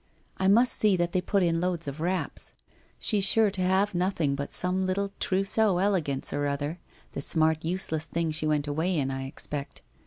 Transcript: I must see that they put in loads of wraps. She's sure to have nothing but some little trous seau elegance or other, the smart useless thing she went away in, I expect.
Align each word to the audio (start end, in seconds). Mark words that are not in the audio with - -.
I 0.37 0.47
must 0.47 0.73
see 0.73 0.97
that 0.97 1.11
they 1.11 1.21
put 1.21 1.43
in 1.43 1.61
loads 1.61 1.87
of 1.87 2.01
wraps. 2.01 2.55
She's 2.97 3.23
sure 3.23 3.51
to 3.51 3.61
have 3.61 3.93
nothing 3.93 4.33
but 4.33 4.51
some 4.51 4.81
little 4.83 5.11
trous 5.19 5.43
seau 5.55 5.77
elegance 5.79 6.33
or 6.33 6.47
other, 6.47 6.79
the 7.11 7.21
smart 7.21 7.63
useless 7.63 8.07
thing 8.07 8.31
she 8.31 8.47
went 8.47 8.67
away 8.67 8.97
in, 8.97 9.11
I 9.11 9.27
expect. 9.27 9.83